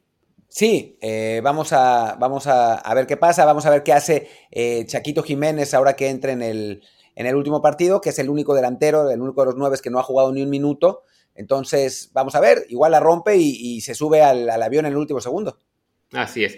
Sí, 0.49 0.97
eh, 0.99 1.39
vamos, 1.41 1.71
a, 1.71 2.17
vamos 2.19 2.45
a, 2.45 2.93
ver 2.93 3.07
qué 3.07 3.15
pasa, 3.15 3.45
vamos 3.45 3.65
a 3.65 3.69
ver 3.69 3.83
qué 3.83 3.93
hace 3.93 4.29
eh, 4.51 4.85
Chaquito 4.85 5.23
Jiménez 5.23 5.73
ahora 5.73 5.95
que 5.95 6.09
entre 6.09 6.33
en 6.33 6.41
el, 6.41 6.83
en 7.15 7.25
el 7.25 7.35
último 7.35 7.61
partido, 7.61 8.01
que 8.01 8.09
es 8.09 8.19
el 8.19 8.29
único 8.29 8.53
delantero, 8.53 9.09
el 9.09 9.21
único 9.21 9.41
de 9.43 9.45
los 9.45 9.55
nueve 9.55 9.77
que 9.81 9.89
no 9.89 9.99
ha 9.99 10.03
jugado 10.03 10.33
ni 10.33 10.41
un 10.41 10.49
minuto. 10.49 11.03
Entonces, 11.35 12.11
vamos 12.11 12.35
a 12.35 12.41
ver, 12.41 12.65
igual 12.67 12.91
la 12.91 12.99
rompe 12.99 13.37
y, 13.37 13.79
se 13.79 13.95
sube 13.95 14.21
al, 14.21 14.49
avión 14.61 14.85
en 14.85 14.91
el 14.91 14.97
último 14.97 15.21
segundo. 15.21 15.57
Así 16.11 16.43
es. 16.43 16.57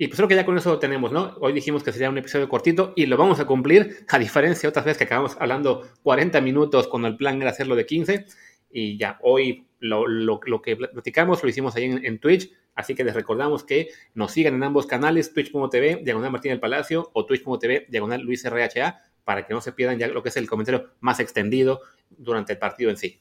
Y 0.00 0.08
pues 0.08 0.16
creo 0.16 0.28
que 0.28 0.34
ya 0.34 0.46
con 0.46 0.56
eso 0.56 0.78
tenemos, 0.78 1.12
¿no? 1.12 1.36
Hoy 1.42 1.52
dijimos 1.52 1.82
que 1.82 1.92
sería 1.92 2.08
un 2.08 2.16
episodio 2.16 2.48
cortito 2.48 2.94
y 2.96 3.04
lo 3.04 3.18
vamos 3.18 3.38
a 3.38 3.44
cumplir, 3.44 4.06
a 4.08 4.18
diferencia 4.18 4.62
de 4.62 4.68
otras 4.70 4.86
veces 4.86 4.96
que 4.96 5.04
acabamos 5.04 5.36
hablando 5.38 5.86
40 6.04 6.40
minutos 6.40 6.88
cuando 6.88 7.06
el 7.06 7.18
plan 7.18 7.38
era 7.42 7.50
hacerlo 7.50 7.76
de 7.76 7.84
15. 7.84 8.24
Y 8.70 8.96
ya, 8.96 9.18
hoy 9.20 9.66
lo, 9.78 10.40
que 10.64 10.74
platicamos 10.74 11.42
lo 11.42 11.50
hicimos 11.50 11.76
ahí 11.76 11.84
en, 11.84 12.18
Twitch, 12.18 12.50
así 12.74 12.94
que 12.94 13.04
les 13.04 13.12
recordamos 13.12 13.62
que 13.62 13.90
nos 14.14 14.32
sigan 14.32 14.54
en 14.54 14.62
ambos 14.62 14.86
canales, 14.86 15.34
twitch.tv, 15.34 16.00
diagonal 16.02 16.32
Martín 16.32 16.52
del 16.52 16.60
Palacio, 16.60 17.10
o 17.12 17.26
twitch.tv, 17.26 17.88
diagonal 17.90 18.22
Luis 18.22 18.42
RHA, 18.48 19.02
para 19.22 19.46
que 19.46 19.52
no 19.52 19.60
se 19.60 19.72
pierdan 19.72 19.98
ya 19.98 20.08
lo 20.08 20.22
que 20.22 20.30
es 20.30 20.36
el 20.38 20.48
comentario 20.48 20.94
más 21.00 21.20
extendido 21.20 21.82
durante 22.08 22.54
el 22.54 22.58
partido 22.58 22.88
en 22.88 22.96
sí. 22.96 23.20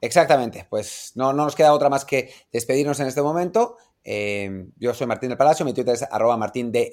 Exactamente, 0.00 0.66
pues 0.68 1.12
no, 1.16 1.32
no 1.32 1.44
nos 1.44 1.56
queda 1.56 1.72
otra 1.72 1.88
más 1.88 2.04
que 2.04 2.32
despedirnos 2.52 3.00
en 3.00 3.08
este 3.08 3.22
momento. 3.22 3.76
Eh, 4.08 4.66
yo 4.78 4.94
soy 4.94 5.08
Martín 5.08 5.30
del 5.30 5.36
Palacio, 5.36 5.66
mi 5.66 5.74
Twitter 5.74 5.94
es 5.94 6.04
arroba 6.04 6.36
martindelp. 6.36 6.88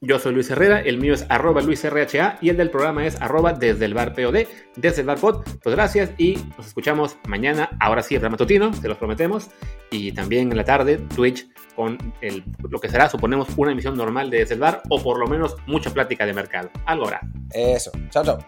Yo 0.00 0.20
soy 0.20 0.32
Luis 0.32 0.48
Herrera, 0.48 0.80
el 0.80 0.98
mío 0.98 1.12
es 1.12 1.26
arroba 1.28 1.60
luisrha 1.60 2.38
y 2.40 2.50
el 2.50 2.56
del 2.56 2.70
programa 2.70 3.04
es 3.04 3.20
arroba 3.20 3.52
desde 3.52 3.84
el 3.84 3.94
bar 3.94 4.14
POD, 4.14 4.46
desde 4.76 5.00
el 5.00 5.06
bar 5.08 5.18
pod. 5.18 5.42
Pues 5.60 5.74
gracias 5.74 6.12
y 6.18 6.36
nos 6.56 6.68
escuchamos 6.68 7.16
mañana, 7.26 7.70
ahora 7.80 8.02
sí, 8.02 8.14
el 8.14 8.30
matutino, 8.30 8.70
te 8.70 8.86
los 8.86 8.96
prometemos, 8.96 9.48
y 9.90 10.12
también 10.12 10.52
en 10.52 10.56
la 10.56 10.62
tarde, 10.62 10.98
Twitch, 11.16 11.48
con 11.74 11.98
el, 12.20 12.44
lo 12.70 12.78
que 12.78 12.88
será, 12.88 13.08
suponemos, 13.08 13.48
una 13.56 13.72
emisión 13.72 13.96
normal 13.96 14.30
de 14.30 14.38
desde 14.38 14.54
el 14.54 14.60
bar 14.60 14.82
o 14.88 15.02
por 15.02 15.18
lo 15.18 15.26
menos 15.26 15.56
mucha 15.66 15.90
plática 15.90 16.24
de 16.24 16.32
mercado. 16.32 16.70
Algo 16.86 17.08
hará. 17.08 17.20
Eso. 17.52 17.90
Chao, 18.10 18.24
chao. 18.24 18.38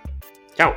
Chao. 0.54 0.74